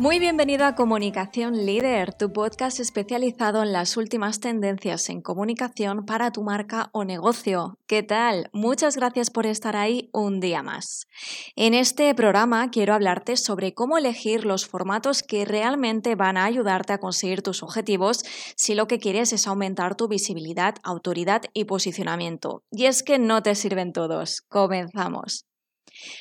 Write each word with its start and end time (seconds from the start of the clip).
Muy 0.00 0.18
bienvenido 0.18 0.64
a 0.64 0.76
Comunicación 0.76 1.66
Líder, 1.66 2.14
tu 2.14 2.32
podcast 2.32 2.80
especializado 2.80 3.62
en 3.62 3.74
las 3.74 3.98
últimas 3.98 4.40
tendencias 4.40 5.10
en 5.10 5.20
comunicación 5.20 6.06
para 6.06 6.30
tu 6.30 6.42
marca 6.42 6.88
o 6.92 7.04
negocio. 7.04 7.76
¿Qué 7.86 8.02
tal? 8.02 8.48
Muchas 8.54 8.96
gracias 8.96 9.28
por 9.28 9.44
estar 9.44 9.76
ahí 9.76 10.08
un 10.14 10.40
día 10.40 10.62
más. 10.62 11.06
En 11.54 11.74
este 11.74 12.14
programa 12.14 12.70
quiero 12.70 12.94
hablarte 12.94 13.36
sobre 13.36 13.74
cómo 13.74 13.98
elegir 13.98 14.46
los 14.46 14.66
formatos 14.66 15.22
que 15.22 15.44
realmente 15.44 16.14
van 16.14 16.38
a 16.38 16.46
ayudarte 16.46 16.94
a 16.94 16.98
conseguir 16.98 17.42
tus 17.42 17.62
objetivos 17.62 18.24
si 18.56 18.74
lo 18.74 18.88
que 18.88 19.00
quieres 19.00 19.34
es 19.34 19.46
aumentar 19.46 19.96
tu 19.96 20.08
visibilidad, 20.08 20.76
autoridad 20.82 21.42
y 21.52 21.66
posicionamiento. 21.66 22.62
Y 22.70 22.86
es 22.86 23.02
que 23.02 23.18
no 23.18 23.42
te 23.42 23.54
sirven 23.54 23.92
todos. 23.92 24.40
Comenzamos. 24.48 25.44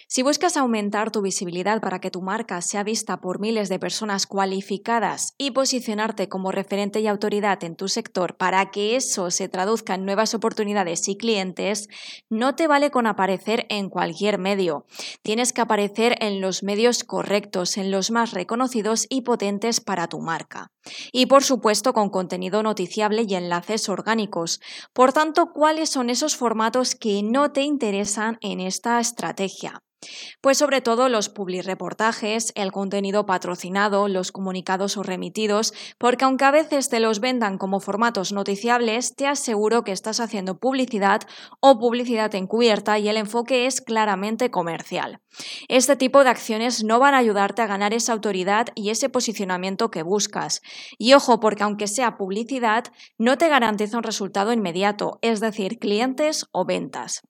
Si 0.08 0.24
buscas 0.24 0.58
aumentar 0.58 1.12
tu 1.12 1.22
visibilidad 1.22 1.82
para 1.82 2.00
que 2.00 2.12
tu 2.12 2.22
marca 2.22 2.62
sea 2.62 2.84
vista 2.84 3.22
por 3.22 3.40
miles 3.40 3.70
de 3.70 3.80
personas 3.80 4.28
cualificadas 4.28 5.34
y 5.38 5.52
posicionarte 5.52 6.30
como 6.30 6.52
referente 6.52 7.00
y 7.00 7.08
autoridad 7.08 7.64
en 7.64 7.76
tu 7.76 7.88
sector 7.88 8.36
para 8.36 8.72
que 8.72 8.96
eso 8.96 9.32
se 9.32 9.50
traduzca 9.50 9.96
en 9.96 10.06
nuevas 10.06 10.34
oportunidades 10.34 11.08
y 11.08 11.18
clientes, 11.18 11.88
no 12.30 12.56
te 12.56 12.68
vale 12.68 12.92
con 12.92 13.08
aparecer 13.08 13.66
en 13.70 13.90
cualquier 13.90 14.38
medio. 14.38 14.86
Tienes 15.22 15.54
que 15.54 15.62
aparecer 15.62 16.16
en 16.20 16.42
los 16.42 16.64
medios 16.64 17.04
correctos, 17.04 17.78
en 17.78 17.92
los 17.92 18.12
más 18.12 18.32
reconocidos 18.32 19.06
y 19.10 19.22
potentes 19.22 19.82
para 19.82 20.08
tu 20.08 20.20
marca. 20.20 20.72
Y 21.12 21.26
por 21.28 21.44
supuesto 21.44 21.94
con 21.94 22.10
contenido 22.10 22.64
noticiable 22.64 23.26
y 23.28 23.36
enlaces 23.36 23.90
orgánicos. 23.90 24.60
Por 24.94 25.14
tanto, 25.14 25.52
¿cuáles 25.54 25.90
son 25.90 26.10
esos 26.10 26.36
formatos 26.36 26.96
que 26.96 27.22
no 27.24 27.52
te 27.52 27.62
interesan 27.62 28.38
en 28.42 28.60
esta 28.60 29.00
estrategia? 29.00 29.82
Pues 30.42 30.58
sobre 30.58 30.82
todo 30.82 31.10
los 31.10 31.34
reportajes, 31.66 32.54
el 32.56 32.72
contenido 32.72 33.26
patrocinado, 33.26 34.08
los 34.08 34.32
comunicados 34.32 34.96
o 34.98 35.04
remitidos, 35.04 35.74
porque 35.98 36.26
aunque 36.26 36.46
a 36.46 36.52
veces 36.52 36.90
te 36.90 37.00
los 37.00 37.20
vendan 37.20 37.58
como 37.58 37.80
formatos 37.80 38.32
noticiables, 38.32 39.16
te 39.16 39.28
aseguro 39.28 39.84
que 39.84 39.92
estás 39.92 40.20
haciendo 40.20 40.58
publicidad 40.58 41.22
o 41.60 41.80
publicidad 41.80 42.34
encubierta 42.36 42.98
y 43.00 43.10
el 43.10 43.18
enfoque 43.18 43.66
es 43.66 43.82
claramente 43.82 44.50
comercial. 44.50 45.20
Este 45.68 45.96
tipo 45.96 46.24
de 46.24 46.30
acciones 46.30 46.84
no 46.84 47.00
van 47.00 47.14
a 47.14 47.20
ayudarte 47.20 47.62
a 47.62 47.68
ganar 47.68 47.94
esa 47.94 48.14
autoridad 48.14 48.68
y 48.76 48.90
ese 48.90 49.10
posicionamiento 49.10 49.92
que 49.92 50.04
buscas. 50.04 50.62
Y 50.98 51.14
ojo, 51.14 51.40
porque 51.40 51.64
aunque 51.64 51.88
sea 51.88 52.18
publicidad, 52.18 52.86
no 53.18 53.38
te 53.38 53.50
garantiza 53.50 53.98
un 53.98 54.04
resultado 54.04 54.54
inmediato, 54.54 55.20
es 55.22 55.40
decir, 55.40 55.80
clientes 55.80 56.46
o 56.52 56.66
ventas. 56.66 57.22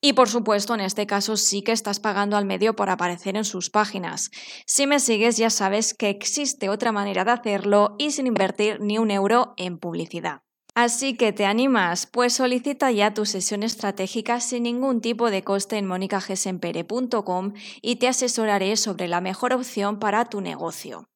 Y 0.00 0.12
por 0.12 0.28
supuesto, 0.28 0.74
en 0.74 0.80
este 0.80 1.06
caso 1.06 1.36
sí 1.36 1.62
que 1.62 1.72
estás 1.72 2.00
pagando 2.00 2.36
al 2.36 2.44
medio 2.44 2.76
por 2.76 2.90
aparecer 2.90 3.36
en 3.36 3.44
sus 3.44 3.70
páginas. 3.70 4.30
Si 4.66 4.86
me 4.86 5.00
sigues 5.00 5.36
ya 5.36 5.50
sabes 5.50 5.94
que 5.94 6.08
existe 6.08 6.68
otra 6.68 6.92
manera 6.92 7.24
de 7.24 7.32
hacerlo 7.32 7.96
y 7.98 8.10
sin 8.10 8.26
invertir 8.26 8.80
ni 8.80 8.98
un 8.98 9.10
euro 9.10 9.54
en 9.56 9.78
publicidad. 9.78 10.42
Así 10.74 11.16
que 11.16 11.32
te 11.32 11.46
animas, 11.46 12.06
pues 12.06 12.34
solicita 12.34 12.90
ya 12.90 13.14
tu 13.14 13.24
sesión 13.24 13.62
estratégica 13.62 14.40
sin 14.40 14.64
ningún 14.64 15.00
tipo 15.00 15.30
de 15.30 15.42
coste 15.42 15.78
en 15.78 15.86
monicagesempere.com 15.86 17.54
y 17.80 17.96
te 17.96 18.08
asesoraré 18.08 18.76
sobre 18.76 19.08
la 19.08 19.22
mejor 19.22 19.54
opción 19.54 19.98
para 19.98 20.26
tu 20.26 20.42
negocio. 20.42 21.08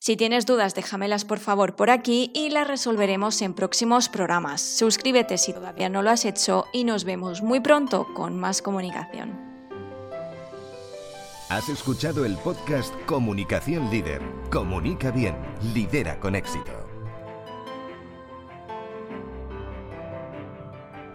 Si 0.00 0.16
tienes 0.16 0.46
dudas, 0.46 0.74
déjamelas 0.74 1.24
por 1.24 1.38
favor 1.38 1.76
por 1.76 1.90
aquí 1.90 2.30
y 2.34 2.50
las 2.50 2.66
resolveremos 2.66 3.42
en 3.42 3.54
próximos 3.54 4.08
programas. 4.08 4.60
Suscríbete 4.60 5.38
si 5.38 5.52
todavía 5.52 5.88
no 5.88 6.02
lo 6.02 6.10
has 6.10 6.24
hecho 6.24 6.64
y 6.72 6.84
nos 6.84 7.04
vemos 7.04 7.42
muy 7.42 7.60
pronto 7.60 8.06
con 8.14 8.38
más 8.38 8.62
comunicación. 8.62 9.48
Has 11.50 11.68
escuchado 11.70 12.26
el 12.26 12.36
podcast 12.36 12.94
Comunicación 13.06 13.90
Líder. 13.90 14.20
Comunica 14.50 15.10
bien, 15.10 15.34
lidera 15.72 16.20
con 16.20 16.34
éxito. 16.34 16.72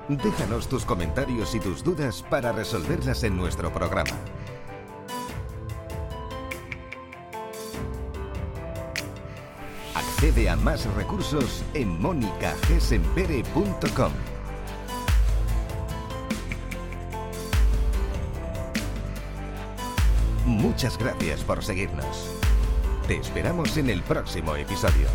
Déjanos 0.10 0.68
tus 0.68 0.86
comentarios 0.86 1.56
y 1.56 1.60
tus 1.60 1.84
dudas 1.84 2.24
para 2.30 2.52
resolverlas 2.52 3.24
en 3.24 3.38
nuestro 3.38 3.72
programa. 3.72 4.12
Accede 10.24 10.50
a 10.50 10.56
más 10.56 10.86
recursos 10.96 11.66
en 11.74 12.02
monicagesempere.com. 12.02 14.14
Muchas 20.46 20.98
gracias 20.98 21.44
por 21.44 21.62
seguirnos. 21.62 22.32
Te 23.06 23.18
esperamos 23.18 23.76
en 23.76 23.90
el 23.90 24.02
próximo 24.02 24.56
episodio. 24.56 25.10